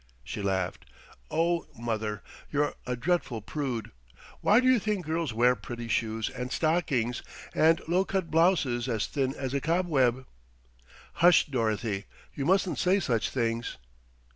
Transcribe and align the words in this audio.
She 0.23 0.41
laughed. 0.41 0.85
"Oh, 1.29 1.67
mother, 1.77 2.23
you're 2.51 2.73
a 2.87 2.95
dreadful 2.95 3.39
prude. 3.39 3.91
Why 4.39 4.59
do 4.59 4.67
you 4.67 4.79
think 4.79 5.05
girls 5.05 5.31
wear 5.31 5.55
pretty 5.55 5.87
shoes 5.89 6.27
and 6.31 6.51
stockings, 6.51 7.21
and 7.53 7.83
low 7.87 8.03
cut 8.03 8.31
blouses 8.31 8.89
as 8.89 9.05
thin 9.05 9.35
as 9.35 9.53
a 9.53 9.61
cobweb?" 9.61 10.25
"Hush! 11.21 11.45
Dorothy, 11.45 12.05
you 12.33 12.47
mustn't 12.47 12.79
say 12.79 12.99
such 12.99 13.29
things." 13.29 13.77